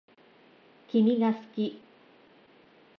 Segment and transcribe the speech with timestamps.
[0.87, 1.79] 君が好き